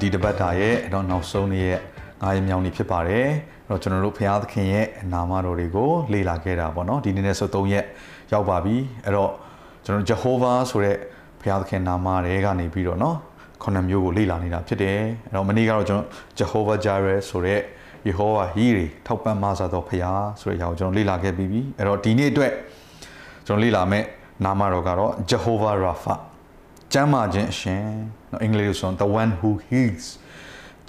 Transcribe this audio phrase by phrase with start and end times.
[0.00, 1.80] ဒီတပတ်တာရဲ့အတော့နောက်ဆုံးနေ့ရဲ့
[2.22, 3.26] ငါးရက်မြောင်နေ့ဖြစ်ပါတယ်။
[3.68, 7.84] အဲ့တော့ကျွန်တော်တို့ဖခင်သခင်ရဲ့နာမတော်တွေကိုလေ့လာခဲ့တာပေါ့နော်။ဒီနေ့နဲ့ဆို3ရက်
[8.32, 9.30] ရောက်ပါပြီ။အဲ့တော့
[9.84, 10.96] ကျွန်တော် Jehovah ဆိုတဲ့
[11.40, 13.16] ဖခင်သခင်နာမတွေကနေပြီးတော့နော်
[13.62, 17.60] ခုနှစ်မျိုးကိုလေ့လာနေတာဖြစ်တယ်။အဲ့တော့မနေ့ကတော့ကျွန်တော် Jehovah Jireh ဆိုတဲ့
[18.06, 22.52] ယေဟောဝါဟီတွေထောက်ပံ့မဆာသောဖခင်ဆိုတဲ့အရာကိုကျွန်တော်လေ့လာခဲ့ပြီးပြီ။အဲ့တော့ဒီနေ့အတွက်
[23.46, 24.06] ကျွန်တော်လေ့လာမယ့်
[24.44, 26.14] နာမတော်ကတော့ Jehovah Rapha
[26.92, 27.84] ကျမ်းမာခြင်းအရှင်
[28.30, 30.06] နော်အင်္ဂလိပ်လိုဆိုရင် the one who heals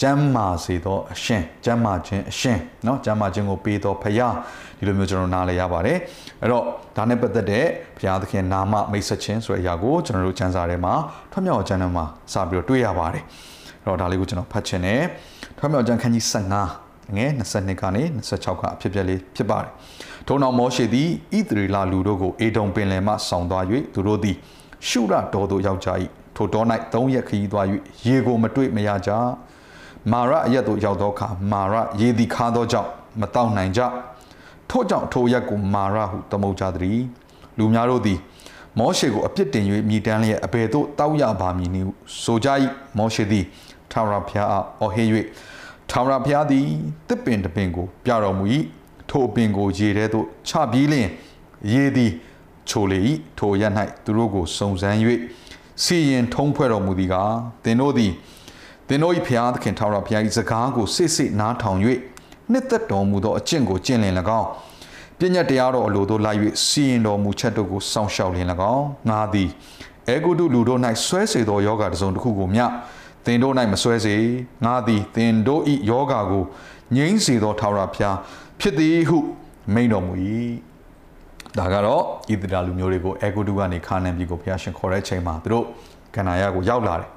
[0.01, 4.33] ကျမ်းမာစေသောအရှင်ကျမ်းမာခြင်းအရှင်နော်ကျမ်းမာခြင်းကိုပေးသောဖခင်
[4.77, 5.97] ဒီလိုမျိုးကျွန်တော်နားလည်ရပါတယ်
[6.41, 6.63] အဲ့တော့
[6.97, 7.65] ဒါနဲ့ပတ်သက်တဲ့
[7.97, 10.93] ဘုရားသခင်နာမမိတ်ဆက်ခြင်းဆိုတဲ့အရာကိုကျွန်တော်တို့ကျမ်းစာထဲမှာ
[11.31, 13.23] ထွတ်မြောက်ကျမ်းထဲမှာစပြီးတော့တွေ့ရပါတယ်
[13.83, 15.01] အဲ့တော့ဒါလေးကိုကျွန်တော်ဖတ်ချင်တယ်
[15.57, 16.25] ထွတ်မြောက်ကျမ်းခန်းကြီး
[16.67, 19.71] 15ငယ်22ကနေ26ကအဖြစ်အပျက်လေးဖြစ်ပါတယ်
[20.27, 24.35] ထို့နောက်မောရှေသည်ဣသရေလလူတို့ကိုအေဒုံပင်လယ်မှဆောင်းသွား၍သူတို့သည်
[24.87, 25.97] ရှုရတော်သို့ယောက်ျား၏
[26.35, 27.65] ထိုတော်၌သုံးရက်ခရီးသွား၍
[28.07, 29.11] ရေကိုမတွေ့မရကြ
[30.11, 33.81] မာရအရက်သို့ရောက်သောအခါမာရရေသည်ခါသောကြောင့်မတောက်နိုင်ကြ
[34.69, 36.99] ထို့ကြောင့်ထိုရက်ကိုမာရဟုသမုတ်ကြသည်
[37.57, 38.19] လူများတို့သည်
[38.79, 41.93] မောရှေကိုအပြစ်တင်၍မြည်တမ်းလျက်အဘယ်သို့တောက်ရပါမည်နည်းဟု
[42.23, 42.49] ဆိုကြ၏
[42.97, 43.45] မောရှေသည်
[43.91, 45.07] ထာဝရဘုရားအားအော်ဟစ်၍
[45.89, 46.65] ထာဝရဘုရားသည်
[47.07, 48.45] တစ်ပင်တစ်ပင်ကို ပြတော်မူ၏
[49.09, 51.07] ထိုပင်ကိုရေထဲသို့ချပြီးလျင်
[51.71, 52.11] ရေသည်
[52.69, 52.99] ချိုလေ၏
[53.37, 53.63] ထိုရ၌
[54.03, 54.97] သူတို့ကိုစုံစမ်း၍
[55.83, 57.33] စီရင်ထုံးဖွဲ့တော်မူသည်ကား
[57.63, 58.11] သင်တို့သည်
[58.87, 61.79] သင်တို့၏ဖျားသခင်ထာဝရဘုရား၏စကားကိုစစ်စစ်နားထောင်၍
[62.51, 64.47] နှစ်သက်တော်မူသောအကျင့်ကိုကျင့်လင်၎င်း
[65.19, 69.49] ပညာတရားတော်အလိုတို့လိုက်၍စီရင်တော်မူချက်တို့ကိုစောင့်ရှောက်လင်၎င်းငါသည်
[70.09, 72.65] အေဂုတုလူတို့၌ဆွဲစေသောယောဂတစ်စုံတစ်ခုကိုမျှ
[73.25, 74.15] သင်တို့၌မဆွဲစေ
[74.65, 76.43] ငါသည်သင်တို့၏ယောဂကို
[76.95, 78.17] ငြိမ်းစေသောထာဝရဘုရား
[78.59, 79.17] ဖြစ်သည်ဟု
[79.73, 80.13] မိန့်တော်မူ၏
[81.58, 85.64] ဒါကတော့ဣသရေလလူမျိုးတွေကိုအေဂုတုကနေခါနန်ပြည်ကိုဘုရားရှင်ခေါ်တဲ့ချိန်မှာသူတို့
[86.14, 87.08] ကန္နာယကိုရောက်လာတယ်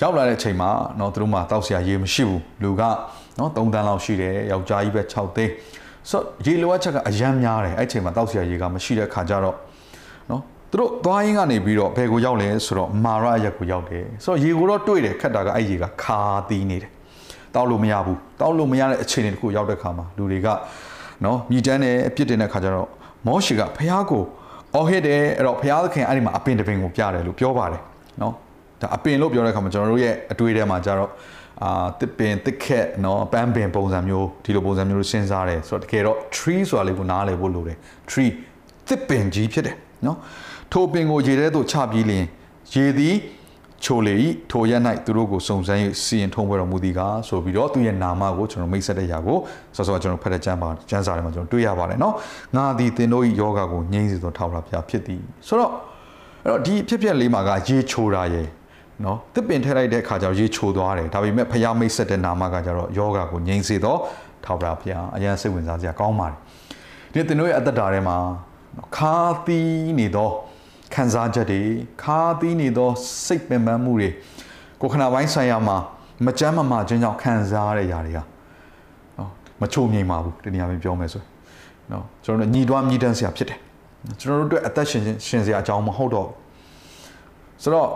[0.00, 2.82] ရောက်လာတဲ့ချိန်မှာเนาะသူတို့မှာတောက်ဆရာရေမရှိဘူးလူက
[3.36, 5.52] เนาะ3တန်းလောက်ရှိတယ်ယောက်ျားကြီးပဲ6သိန်း
[6.10, 9.56] ဆိုတော့ရေလိုအပ်ချက်ကအယမ်းများတယ်အဲ့ချိန်မှာတောက်ဆရာရေကမရှိတဲ့ခါကျတော့
[10.28, 16.90] เนาะသူတို့သွားရင်းကနေပြီးတော့ဘယ်ကိုရောက်လဲဆိုတော့မာရအရက်ကိုရောက်တယ်ဆိုတော့ရေကိုတော့တွေ့တယ်ခက်တာကအဲ့ရေကခါသီးနေတယ်
[17.54, 20.48] တောက်လို့မရဘူးတောက်လို့မရတဲ့အခြေအနေတခုရောက်တဲ့ခါမှာလူတွေက
[21.22, 22.88] เนาะမြည်တမ်းတယ်အပြစ်တင်တဲ့ခါကျတော့
[23.25, 24.23] မောရှိကဖះကို
[24.75, 27.81] အော်ဟစ်တယ်အဲ့တော့ဖះသခင်အဲ့ဒီမှာအပင်တပင်ကိုပြတယ်လို့ပြောပါတယ်
[28.21, 28.33] နော်
[28.81, 31.11] ဒါအပင်လို့ပြောတဲ့အခါမှာကျွန်တော်တို့ရဲ့အတွေ့အထဲမှာကြတော့
[31.63, 37.77] အာတစ်ပင်တစ်ခက်နော်ပန်းပင်ပုံစံမျိုးဒီလိုပုံစံမျိုးစဉ်းစားတယ်ဆိုတော့တကယ်တော့ tree ဆိုတာလေးကိုနားလည်ဖို့လိုတယ်
[38.09, 38.31] tree
[38.87, 39.75] တစ်ပင်ကြီးဖြစ်တယ်
[40.05, 40.17] နော်
[40.71, 42.25] ထိုပင်ကိုရေထဲသို့ချပြီးလျင်
[42.73, 43.15] ရေသည်
[43.84, 49.38] ချိုလေဤထိုရက်၌သူတို့ကိုစုံစမ်း၍စီရင်ထုံးပွဲတော်မူသည်ကားဆိုပြီးတော့သူရဲ့နာမကိုကျွန်တော်မိတ်ဆက်တဲ့ຢာကို
[49.76, 52.14] စောစောကျွန်တော်ဖတ်တဲ့ကျမ်းပါကျမ်းစာထဲမှာကျွန်တော်တွေ့ရပါတယ်เนาะ
[52.56, 55.72] ငါသည်သင်တို့၏ယောဂကိုငြိမ်းစေသောထာဝရဘုရားဖြစ်သည်ဆိုတော့
[56.44, 58.48] အဲ့တော့ဒီဖြစ်ဖြစ်လေးမှာကရေချိုတာရယ်
[59.02, 63.96] เนาะတစ်ပင်ထည့်လိုက်တဲ့အခါကျတော့ရေချိုသွားတယ်ဒါပေမဲ့ဖျားမိတ်ဆက်တဲ့နာမကကျတော့ယောဂကိုငြိမ်းစေသော
[64.44, 66.36] ထာဝရဘုရားအရင်စိတ်ဝင်စားစရာကောင်းပါတယ်
[67.12, 68.16] ဒီသင်တို့ရဲ့အသက်တာထဲမှာ
[68.96, 69.16] ခါ
[69.46, 70.30] သီးနေသော
[70.95, 71.61] ခံစားချက်တွေ
[72.03, 72.89] ခါသီးနေသော
[73.25, 74.09] စိတ်ပင်ပန်းမှုတွေ
[74.81, 75.77] ကိုခဏပိုင်းဆိုင်ရာမှာ
[76.25, 78.19] မကြမ်းမမာခြင်းကြောင့်ခံစားရတဲ့ຢာတွေက
[79.17, 79.29] နော်
[79.61, 81.29] မချိုမြိန်ပါဘူးဒီနေရာမှာပြောမယ်ဆိုရင်
[81.91, 83.59] နော်ကျွန်တော်တို့ညီတွားမြည်တမ်းစရာဖြစ်တယ်
[84.21, 86.27] ကျွန်တော်တို့အတွက်အသက်ရှင်ရှင်စရာအကြောင်းမဟုတ်တော့
[87.63, 87.89] ဆိုတော့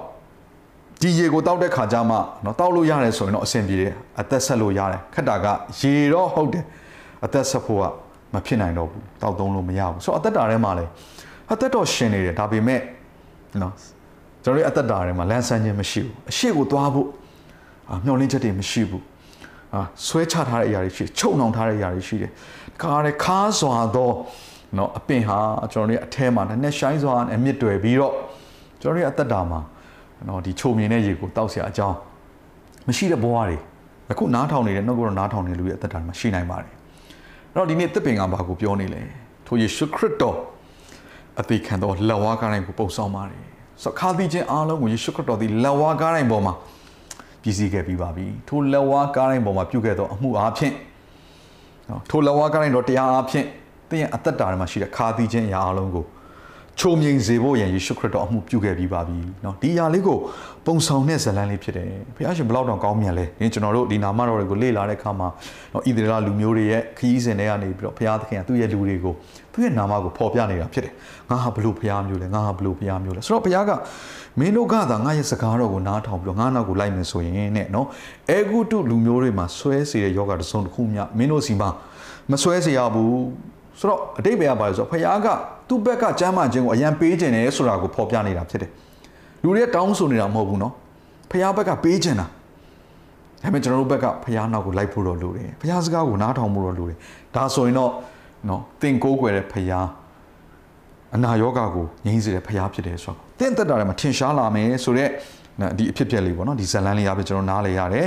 [1.02, 5.48] ဒီရေကိုတောက်တဲ့ခါကျမှနော်တောက်လို့ရတယ်ဆိုရင်တော့အဆင်ပြေတယ်အသက်ဆက်လို့ရတယ်ခက်တာက
[5.80, 6.64] ရေတော့ဟုတ်တယ်
[7.26, 7.84] အသက်ဆက်ဖို့က
[8.34, 10.92] မဖြစ်နိုင်တော့ဘူးတောက်သုံးလို့မရဘူးဆိုတော့အသက်တာထဲမှာလည်း
[11.53, 12.81] အသက်တော့ရှင်နေတယ်ဒါပေမဲ့
[13.63, 13.73] နော်
[14.45, 17.09] ကျွန်တော်တို့အသက်တာထဲမှာလမ်းဆန်းခြင်းမရှိဘူးအရှိကိုသွားဖို့
[18.05, 19.05] မျောလင်းချက်တွေမရှိဘူး
[19.75, 22.31] အာဆွဲချထားတဲ့အရာတွေရှိချုပ်နှောင်ထားတဲ့အရာတွေရှိတယ်
[22.81, 24.11] ခါရခါစွာသော
[24.77, 25.39] နော်အပင်ဟာ
[25.73, 28.15] ကျွန်တော်တို့အထဲမှာနည်းနည်းရှိုင်းစွာနဲ့မြစ်တွယ်ပြီးတော့
[28.81, 29.61] ကျွန်တော်တို့အသက်တာမှာ
[30.29, 31.97] နော်ဒီချုံမြင်တဲ့ရေကိုတောက်เสียအကြောင်း
[32.89, 33.57] မရှိတဲ့ဘဝတွေ
[34.13, 36.75] အခုနားထောင်နေတဲ့နှုတ်ကတော့နားထောင်နေလူရဲ့အသက်တာမှာရှိနိုင်ပါတယ်
[37.53, 39.01] အဲ့တော့ဒီနေ့တစ်ပင်ကဘာကိုပြောနေလဲ
[39.47, 40.37] ထိုယေရှုခရစ်တော်
[41.40, 43.42] အသေးခံသောလက်ဝါးကားတိုင်းကိုပုံဆောင်ပါတယ်
[43.84, 46.54] ဆိုခါသီချင်းအားလုံးကိုယေရှုခရစ်တော်သည်လက်ဝါးကားတိုင်းပေါ်မှာ
[47.42, 50.74] ပြည်စည်းခဲ့ပြီးပါပြီထိုလက်ဝါးကားတိုင်းပေါ်မှာပြုခဲ့သောအမှုအားဖြင့်
[51.90, 53.46] နော်ထိုလက်ဝါးကားတိုင်းတော်တရားအားဖြင့်
[53.90, 56.06] သင်ရဲ့အသက်တာထဲမှာရှိတဲ့ခါသီချင်းအရာအားလုံးကို
[56.81, 60.19] ချုံမြိန်စေဖို့ရန်ယေရှုခရစ်တော်အမှုပြုခဲ့ပြီးပါပြီเนาะဒီຢာလေးကို
[60.67, 65.29] ပုံဆောင်တဲ့ဇလန်းလေးဖြစ်တယ်ဘုရားရှင်ဘလောက်တောင်ကောင်းမြတ်လဲဒီကျွန်တော်တို့ဒီနာမတော်တွေကိုလေ့လာတဲ့အခါမှာ
[65.71, 69.15] เนาะဣသရေလလူမျိုးတွေရဲ့ခရီးစဉ်တွေကနေပြီးတော့ဘုရားသခင်ကသူ့ရဲ့လူတွေကို
[69.53, 70.95] သူ့ရဲ့နာမကိုဖော်ပြနေတာဖြစ်တယ်
[71.31, 73.71] ငါဟာဘလို့ဘုရားမျိုးလဲငါဟာဘလို့ဘုရားမျိုးလဲဆိုတော့ဘုရားက
[74.41, 77.87] မင်းတို့ကသာငါရဲ့စကားတော်ကိုနားထောင်ပြီးတော့ငါနောက်ကိုလိုက်မယ်ဆိုရင်တဲ့เนาะ
[78.31, 81.71] အဲဂုတုလူမျိုးတွေမှာဆွဲစေတဲ့ယောဂတစ်စုံတစ်ခုမြမင်းတို့စီမှာ
[82.31, 83.15] မဆွဲစေရဘူး
[83.79, 85.29] ဆိုတော့အတိတ်ဘယ်ကပါလဲဆိုတော့ဖခင်က
[85.69, 88.71] သူ့ဘက်ကကျမ်းမာခြင်းကိုအရန်ပေးခြင်းတယ်ဆိုတာကိုဖော်ပြနေတာဖြစ်တယ်
[89.43, 90.73] လူတွေတောင်းဆိုနေတာမဟုတ်ဘူးเนาะ
[91.31, 92.29] ဖခင်ဘက်ကပေးခြင်းတာဒါ
[93.43, 96.99] ပေမဲ့ကျွန်တော်တို့ဘက်ကဖခင်နောက်ကိုလိုက်ဖို့တော့လိုတယ်ဖခင်စကားကိုနားထောင်ဖို့တော့လိုတယ်
[97.35, 97.91] ဒါဆိုရင်တော့
[98.47, 99.87] เนาะသင်ကိုးကွယ်တဲ့ဖခင်
[101.15, 105.11] အနာယောဂါကိုငြိမ်းစေတဲ့ဖခင်ဖြစ်တယ်ဆိုတော့သင်သက်တာထဲမှာထင်ရှားလာမယ်ဆိုတော့
[105.79, 108.07] ဒီအဖြစ်ပြက်လေးပေါ့နော်ဒီဇလန်းလေးရပြီကျွန်တော်နားလေရတယ်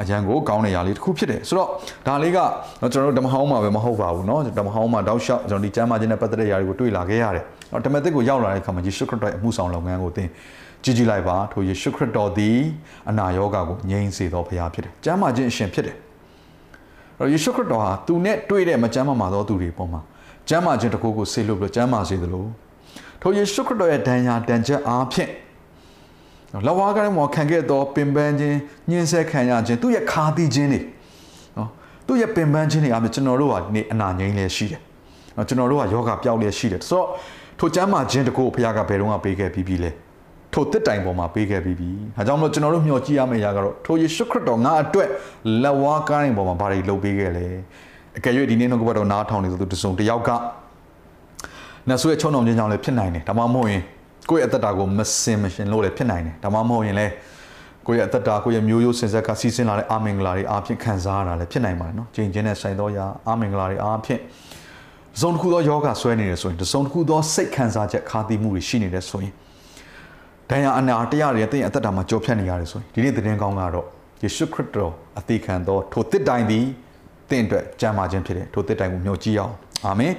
[0.00, 1.68] အရန်ကိုကောင်းတဲ့ຢာလေးတစ်ခုဖြစ်တယ်ဆိုတော့
[2.06, 2.38] ဒါလေးက
[2.92, 10.28] ကျွန်တော်တို့ဓမ္မဟောင်းမှာပဲမဟုတ်ပါဘူးเนาะဓမ္မဟောင်းမှာတောက်လျှောက်ကျွန်တော်ဒီကျမ်းမာခြင်းနဲ့ပတ်သက်တဲ့ຢာတွေကိုတွေ့လာခဲ့ရတယ်တော့ဓမ္မသစ်ကိုရောက်လာတဲ့အခါမှာယေရှုခရစ်တော်ရဲ့အမှုဆောင်လုပ်ငန်းကိုသင်
[10.84, 12.58] ကြည်ကြည်လိုက်ပါထိုယေရှုခရစ်တော်သည်
[13.10, 15.96] အနာရောဂါကိုငြိမ်းစေတော်ဘုရားဖြစ်တယ်ကျမ်းမာခြင်းအရှင်ဖြစ်တယ်
[17.18, 20.00] အဲ့တော့ယေရှုခရစ်တော်ဟာသူနဲ့တွေ့တဲ့မကျမ်းမာမှာသောသူတွေပေါ်မှာ
[20.48, 22.46] ကျမ်းမာခြင်းတစ်ခုကိုဆေးလို့ပြီးကျမ်းမာစေသလို
[23.22, 25.30] ထိုယေရှုခရစ်တော်ရဲ့ဒဏ်ရာတန်ချက်အားဖြင့်
[26.67, 28.57] လဝါကလည်းမောခံခဲ့သောပင်ပန်းခြင်း
[28.89, 30.81] ညှင်းဆဲခံရခြင်းသူ့ရဲ့ခါသီးခြင်းတွေ
[31.57, 31.69] နော်
[32.07, 34.81] သူ့ရဲ့ပင်ပန်းခြင်းတွေအားဖြင့်ကျွန်တော်တို့ဟာဒီနေ့အနာငြိမ်းလဲရှိတယ်
[35.37, 37.07] နော်ကျွန်တော်တို့ကယောဂပျောက်လဲရှိတယ်ဆိုတော့
[37.59, 39.91] ထိုကျမ်းမာခြင်းတကူဘုရားကဘယ်တော့မှပေးခဲ့ပြီးပြီလဲ
[40.53, 45.09] ထိုတစ်တိုင်ပေါ်မှာပေးခဲ့ပြီးပြီ။ဒါကြောင့်မလို့ကျွန်တော်တို့မျှော်ကြည့်ရမယ့်ຢာကတော့ထိုယေရှုခရစ်တော်ငါအတွက်
[45.63, 47.45] လက်ဝါးကားရင်ပေါ်မှာဘာတွေလုပ်ပေးခဲ့လဲ။
[48.17, 50.29] အကယ်၍ဒီနေ့နှုတ်ကပတ်တော်နားထောင်နေသူတစုံတစ်ယောက်က
[51.89, 53.81] နတ်ဆိုးရဲ့ချုံနှောင်ခြင်းကြောင့်လည်းဖြစ်နိုင်တယ်။ဒါမှမဟုတ်ရင်
[54.29, 57.13] ကိုယ့်ရဲ့အသက်တာကိုမစင်မရှင်လို့လည်းဖြစ်နိုင်တယ်ဒါမှမဟုတ်ရင်လည်း
[57.87, 64.21] ကိုယ့်ရဲ့အသက်တာကိုယ့်ရဲ့မျိုးရိုးစင်ဆက်ကစီးဆင်းလာတဲ့အာမင်္ဂလာတွေအားဖြင့်ခံစားရတာလည်းဖြစ်နိုင်ပါတယ်နော်။ချိန်ချင်းနဲ့ဆိုင်သောရာအာမင်္ဂလာတွေအားဖြင့်
[65.21, 69.33] ဇုံတစ်ခုသောယောဂဆွဲနေတယ်ဆိုရင်ဇုံတစ်ခုသောစိတ်ခံစားချက်ခါသီးမှုတွေရှိနေတယ်ဆိုရင်
[70.49, 73.85] ဒဏ်ရာအနာတရားတွေတဲ့ရဲ့အသက်တာမှာကြောဖြတ်နေရတယ်ဆိုရင်ဒီနေ့သတင်းကောင်းကတော့
[74.23, 76.65] ယေရှုခရစ်တော်အသေးခံသောထိုတစ်တိုင်သည်
[77.29, 79.53] တင့်အတွက်ကြံပါခြင်းဖြစ်တယ်ထိုတစ်တိုင်ကိုမျှော်ကြည့်အောင်
[79.85, 80.13] အာမင်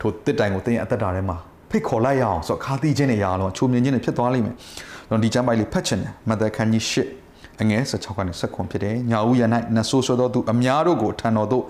[0.00, 1.36] ထိုတစ်တိုင်ကိုတင်ရဲ့အသက်တာထဲမှာ
[1.76, 4.54] ဖိတ်ခေါ်လိုက်ရအောင်ဆိုတော့ခါသီးခြင်းတွေရအောင်ချိုမြင်ခြင်းတွေဖြစ်သွားလိမ့်မယ်။
[5.10, 9.42] တော့ဒီကျမ်းပိုက်လေးဖတ်ချင်တယ်။မဿဲခန်းကြီး၈အငယ်16ကနေ19ဖြစ်တယ်။ညာဦးရ၌
[9.76, 11.64] နဆိုးဆိုသောသူအများတို့ကိုထံတော်သို့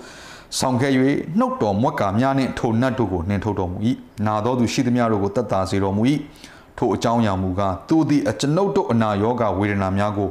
[0.58, 0.92] ဆောင်ခဲ့၍
[1.38, 3.78] နှုတ်တော်မွက်ကာများနှင့်ထိုနတ်တို့ကိုနှင်ထုတ်တော်မူ၏။
[4.26, 6.02] နာသောသူရှိသမျှတို့ကိုတတ်တာစေတော်မူ၏။
[6.78, 10.28] ထိုအကြောင်းအရာမူကားသူသည်အကျွန်ုပ်တို့အနာရောဂါဝေဒနာများကို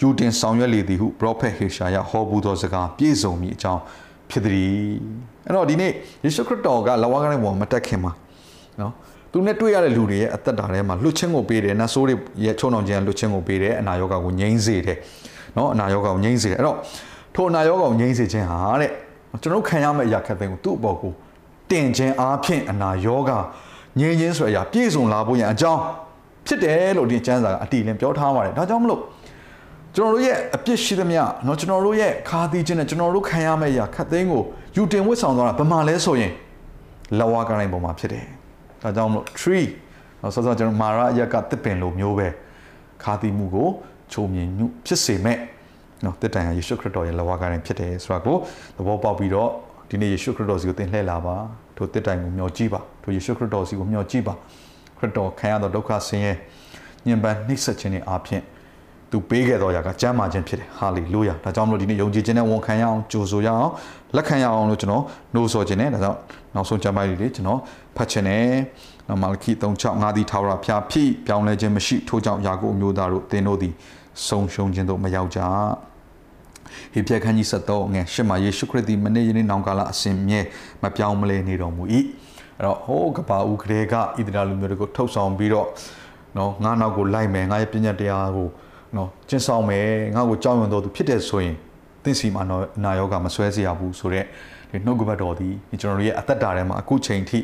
[0.00, 3.80] ယူတင်ဆောင်ရွက်လေသည်ဟုပရောဖက်ဟေရှာယဟောဘူးသောစကားပြည့်စုံမည်အကြောင်း
[4.30, 4.74] ဖြစ်သည်။
[5.46, 5.92] အဲ့တော့ဒီနေ့
[6.24, 8.12] ယေရှုခရစ်တော်ကလဝါကနေပေါ်မတက်ခင်မှာ
[8.80, 8.92] နော်
[9.31, 12.15] သူနဲ့တွေ့ရတဲ့လူတွေရဲ့အသက်တာထဲမှာလွတ်ချင်းကိုပေးတယ်နတ်ဆိုးတွေ
[12.45, 14.97] ရဲ့ချုံအောင်ခြင်းလွတ်ချင်းကိုပေးတယ်အနာရောဂါကိုငြိမ်းစေတယ်
[15.57, 16.77] နော်အနာရောဂါကိုငြိမ်းစေတယ်အဲ့တော့
[17.35, 18.91] ထိုအနာရောဂါကိုငြိမ်းစေခြင်းဟာတဲ့
[19.41, 21.11] ကျွန်တော်ခံရမယ့်အရာခက်တဲ့ကိုသူ့အပေါ်ကို
[21.71, 23.37] တင်ခြင်းအားဖြင့်အနာရောဂါ
[23.99, 25.81] ငြိမ်းခြင်းဆိုတဲ့အရာပြည့်စုံလာဖို့ရန်အကြောင်း
[26.47, 29.01] ဖြစ်တယ်လို့ဒီကျမ်းစာကအတီးလင်းပြောထားပါတယ်ဒါကြောင့်မလို့
[29.95, 34.43] ကျွန်တော်တို့ရဲ့အပြစ်ရှိသမျှเนาะကျွန်တော်တို့ရဲ့ခါသီးခြင်းနဲ့ကျွန်တော်တို့ခံရမယ့်အရာခက်သိမ်းကို
[34.75, 36.31] ယူတင်ဝတ်ဆောင်သွားတာဘယ်မှာလဲဆိုရင်
[37.19, 38.25] လဝါကတိုင်းပေါ်မှာဖြစ်တယ်
[38.82, 39.66] ဒါကြောင့်မလို့ tree
[40.22, 42.28] နော်ဆောစောကျွန်တော်မာရအရက်ကတစ်ပင်လိုမျိုးပဲ
[43.02, 43.68] ခါသီးမှုကို
[44.12, 45.38] ချုံမြင်မှုဖြစ်စေမဲ့
[46.04, 48.36] နော်တစ်တိုင်ဟာယေရှုခရစ်တော်ရဲ့လဝါကတိုင်းဖြစ်တယ်ဆိုတာကို
[48.76, 49.50] သဘောပေါက်ပြီးတော့
[49.88, 51.36] ဒီနေ့ယေရှုခရစ်တော်စီကိုသင်လှည့်လာပါ
[51.76, 54.34] ထိုတစ်တိုင်ကိုမျှော်ကြည့်ပါထိုယေရှုခရစ်တော်စီကိုမျှော်ကြည့်ပါ
[54.98, 56.32] ခရစ်တော်ခံရသောဒုက္ခဆင်းရဲ
[57.06, 58.42] ညင်ပန်းနှိပ်စက်ခြင်းတွေအားဖြင့်
[59.10, 63.70] သူပေးခဲ့တော်ရာကကျမ်းမာခြင်းဖြစ်တယ်ဟာလေလုယာဒါကြောင့်မလို့ဒီနေ့ယုံကြည်ခြင်းနဲ့ဝန်ခံရအောင်ကြိုဆိုရအောင်
[64.16, 65.02] လက်ခံရအောင်လို့ကျွန်တော်
[65.34, 66.18] နှိုးဆော်ခြင်းနဲ့ဒါကြောင့်
[66.54, 67.60] နောက်ဆုံးကျမ်းပိုင်းလေးကျွန်တော်
[67.96, 68.48] ဖတ်ခြင်းနဲ့
[69.22, 73.72] မာလခိ3:6ငါသည်ထာဝရဖျားဖိပြောင်းလဲခြင်းမရှိထို့ကြောင့်ယာကုပ်အမျိုးသားတို့သင်တို့သည်
[74.26, 75.40] ဆုံးရှုံးခြင်းတို့မရောက်ကြ
[76.92, 80.40] ဟေပြခန်းကြီး73ငယ်ရှစ်မှာယေရှုခရစ်သည်မနေ့ယနေ့နောင်ကာလအစဉ်မြဲ
[80.82, 81.82] မပြောင်းမလဲနေတော်မူ၏
[82.58, 85.68] အဲ့တော့ဟိုးကပါဦးကလေးကဣသရေလလူမျိုးတွေကိုထုတ်ဆောင်ပြီးတော့
[86.36, 88.48] နော်ငါနောက်ကိုလိုက်မယ်ငါရဲ့ပညာတရားကို
[88.96, 91.54] နော်ကျင့်ဆောင်မယ်ငါ့ကိုကြောက်ရွံ့တော်သူဖြစ်တဲ့ဆိုရင်
[92.04, 94.26] သင်စီမှာတော့အနာရောဂါမဆွဲစေရဘူးဆိုတော့
[94.70, 95.48] ဒီနှုတ်ကပတ်တော်ဒီ
[95.80, 97.38] ကျွန်တော်တို့ရဲ့အသက်တာထဲမှာအခုချိန်ထိ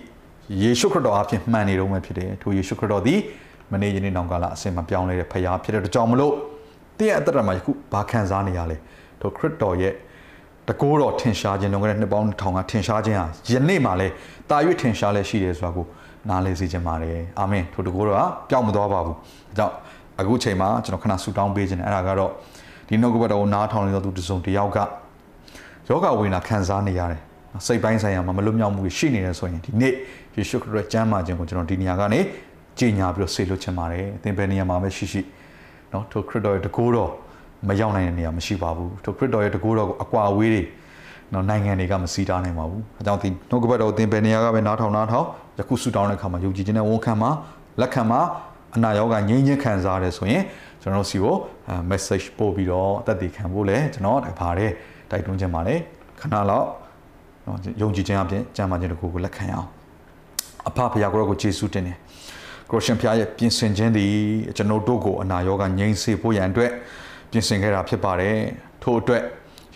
[0.63, 3.15] ယေရှုခရစ်တော်အပြင်မှန်နေတော့မှဖြစ်တယ်ထိုယေရှုခရစ်တော်ဒီ
[3.73, 6.35] မနေ့ယနေ့နောင်ကာလအစင်မပြောင်းလဲတဲ့ဖရားဖြစ်တဲ့ကြောင့်မလို့
[6.99, 8.77] တင့်ရဲ့အသက်တာမှာယခုဘာခံစားနေရလဲ
[9.21, 9.93] ထိုခရစ်တော်ရဲ့
[10.69, 14.09] တကိုးတော်ထင်ရှားခြင်းလွန်ခဲ့တဲ့နှစ်ပေါင်း2000ကထင်ရှားခြင်းဟာယနေ့မှာလဲ
[14.51, 15.87] တာ၍ထင်ရှားလဲရှိတယ်ဆိုတာကို
[16.29, 19.21] နားလည်စေချင်ပါတယ်အာမင်ထိုတကိုးတော်ကပြောင်းမသွားပါဘူးဒါ
[19.57, 19.75] ကြောင့်
[20.20, 22.32] အခုချိန်မှာကျွန်တော်ခဏဆူတောင်းပေးခြင်းတယ်အဲ့ဒါကတော့
[22.88, 24.78] ဒီနှုတ်ကပတ်တော်ကိုနားထောင်နေသောသူတစ်စုံတစ်ယောက်က
[25.90, 27.22] ယောဂဝေဒနာခံစားနေရတယ်
[27.66, 29.94] စိတ်ပိုင်းဆိုင်ရာမှာမလွတ်မြောက်မှုရှိနေတယ်ဆိုရင်ဒီနေ့
[30.36, 32.20] ယေရှုခရစ်ကျမ်းမာခြင်းကိုကျွန်တော်ဒီနေရာကနေ
[32.78, 35.22] ကြီးညာပြီးတော့ဆေလွတ်ချင်ပါတယ်အသင်ဘယ်နေရာမှာပဲရှိရှိ
[35.92, 37.12] เนาะထိုခရစ်တော်ရဲ့တကူတော်
[37.68, 40.64] မရောက်နိုင်တဲ့နေရာမရှိပါဘူးထိုခရစ်တော်ရဲ့တကူတော်ကိုအကွာအဝေးတွေ
[41.34, 45.26] နော်နိုင်ငံတွေကမစီးတားနိုင်ပါဘူးအဲကြောင့်ဒီနှုတ်ကပတ်တော်သင်ဘယ်နေရာကပဲနားထောင်နားထောင်
[45.60, 47.30] ယခုဆူတောင်းတဲ့အခါမှာယုံကြည်ခြင်းနဲ့ဝန်ခံမှာ
[47.82, 48.20] လက်ခံမှာ
[48.77, 50.43] အနာရောဂါငြိမ်းချင်းခံစားရတယ်ဆိုရင်
[50.83, 51.37] ကျွန်တော်တို့စီကို
[51.91, 54.71] message ပို့ပြီးတော့အသက်တည်ခံဖို့လဲကျွန်တော်ဗါတဲ့
[55.11, 55.79] တိုက်တွန်းခြင်းပါတယ်
[56.21, 56.67] ခဏလောက်
[57.47, 59.69] နော်ယုံကြည်ခြင်းအပြင်ကြံပါခြင်းတစ်ခုကိုလက်ခံရအောင်
[60.69, 61.97] အဖဖရာကိုကိုယေရှုတင်တယ်
[62.71, 64.13] ခရစ်ယာန်ဖျားရဲ့ပြင်ဆင်ခြင်းသည်
[64.57, 66.71] ကျွန်တော်တို့ကိုအနာရောဂါငြိမ်းစေဖို့ရန်အတွက်
[67.31, 68.37] ပြင်ဆင်ခဲ့တာဖြစ်ပါတယ်
[68.83, 69.23] ထို့အတွက်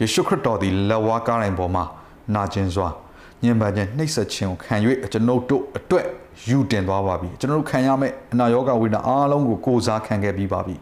[0.00, 1.84] ယေရှုခရစ်တော်သည်လက်ဝါးကားတိုင်းပေါ်မှာ
[2.34, 2.88] နာကျင်စွာ
[3.44, 4.74] ညင်ပန်းခြင်းနှိပ်စက်ခြင်းကိုခံ၍
[5.12, 6.06] ကျွန်ုပ်တို့အတွက်
[6.48, 10.76] ယူတင်သွားပါပြီကျွန်တော်တို့ခံရမယ့်အနာရောဂါဝိညာဉ်အားလုံးကိုကိုးစားခံခဲ့ပြီးပါပြီ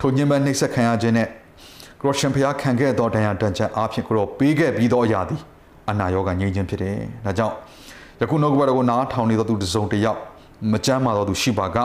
[0.00, 1.28] ထိုညင်ပန်းနှိပ်စက်ခံရခြင်းနဲ့
[2.00, 5.40] ကရောရှင်ဖျားခံခဲ့သောတရားတန်ချမ်းအားဖြင့်ကိုရောပေးခဲ့ပြီးသောအရာသည်
[5.90, 7.54] အနာရောဂါငြိမ်းခြင်းဖြစ်တယ်ဒါကြောင့်
[8.20, 10.18] ယခုနှုတ်ကပတ်တော်ကိုနားထောင်နေသောသူတစ်စုံတစ်ယောက်
[10.72, 11.76] မကြမ်းမာသောသူရှိပါက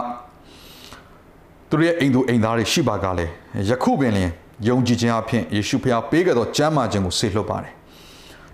[1.70, 3.32] သူရဲ့အိမ်သူအိမ်သားတွေရှိပါကလည်း
[3.70, 4.32] ယခုပင်လျင်
[4.68, 7.77] ယုံကြည်ခြင်းအဖြစ်ယေရှုဖျားပေးခဲ့သောကြမ်းမာခြင်းကိုဆေလွတ်ပါတယ်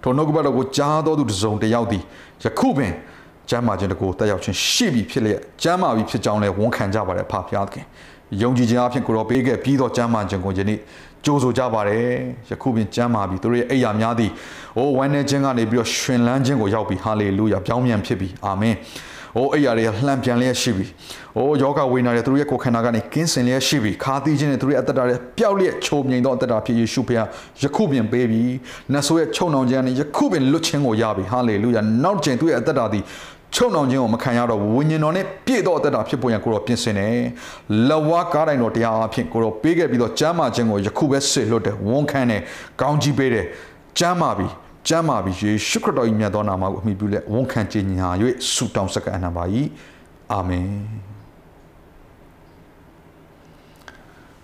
[0.03, 2.03] ထိုနှုတ်ကပတ်တော်ကိုကြားတော်သူတစ်စုံတစ်ယောက်သည်
[2.43, 2.93] ယခုပင်
[3.49, 7.85] ကျမ်းမာခြင်းတကူတက်ရောက်ခြင်းရှိပြီဖြစ်လျက်ကျမ်းမာပြီဖြစ်ကြောင်းလည်းဝန်ခံကြပါတယ်ဖဖျားသခင်
[8.41, 10.79] ယုံကြည်ခြင်းအဖြစ်ကိုတော်ပေးခဲ့ပြီးသောကျမ်းမာခြင်းကိုယနေ့
[11.25, 12.07] ကြိုးဆိုကြပါတယ်
[12.49, 14.31] ယခုပင်ကျမ်းမာပြီသူတို့ရဲ့အိယာများသည်
[14.77, 18.75] အိုးဝမ်းနေခြင်းကနေပြီးတော့ရှင်လန်းခြင်းကိုရောက်ပြီဟာလေလုယာပြောင်းပြန်ဖြစ်ပြီအာမင်။
[19.37, 20.85] အိုးအိယာတွေလှမ်းပြန်လျက်ရှိပြီ။
[21.37, 27.25] အိုးယောဂဝိညာဉ်တွေသူတို့ရဲ့ကိုယ်ခန္ဓာကနေကင်းစင်လျက်ရှိပြီ။ခါသီးခြင်းနဲ့သူတို့ရဲ့အသက်တာတွေပျောက်လျက်ချုံမြိန်သောအသက်တာဖြစ်ယေရှုဖခင်
[27.61, 28.43] ယခုပင်ပေးပြီ။
[28.93, 33.03] နတ်ဆိုးရဲ့ချုံနှောင်ခြင်းနဲ့ယခုပင်လွတ်ခြင်းကိုရပြီ။ဟာလေလုယာ။နောက်ကျင်သူရဲ့အသက်တာသည်
[33.55, 37.17] ချုံနှောင်ခြင်းကိုမခံရတော့ဝိညာဉ်တော်နဲ့ပြည့်သောအသက်တာဖြစ်ပေါ်ရန်ကိုတော့ပြင်ဆင်တယ်။
[37.89, 42.41] လဝါကားတိုင်းတော်တရားအဖြစ်ကိုတော့ပေးခဲ့ပြီးတော့ကျမ်းမာခြင်းကိုယခုပဲဆွေလွတ်တယ်ဝန်ခံတယ်
[42.81, 43.45] ကောင်းကြီးပေးတယ်
[43.99, 44.47] ကျမ်းမာပြီ
[44.88, 48.08] ကျမ်းမာပြီယေရှုခရစ်တော်၏မြတ်သောနာမကိုအမိပြုလက်ဝန်ခံခြင်းညာ၍
[48.52, 49.44] ဆုတောင်းစကားအနံပါ၏
[50.32, 50.68] အာမင်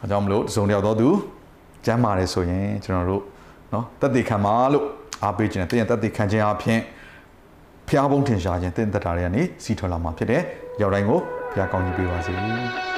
[0.02, 1.08] အကြောင်းမလို့တစုံတယောက်သောသူ
[1.86, 3.22] ကျမ်းမာတယ်ဆိုရင်ကျွန်တော်တို့
[3.70, 4.84] เนาะတသက်ခံပါလို့
[5.22, 6.80] အားပေးခြင်းနဲ့တင့်တသက်ခံခြင်းအပြင်
[7.88, 10.42] ဖျားပုံးထင်ရှားခြင်းတင့်သက်တာတွေကနေစီထွက်လာမှာဖြစ်တယ်
[10.80, 11.20] ရောက်တိုင်းကို
[11.52, 12.97] ဖျားကောင်းကြီးပေးပါစေ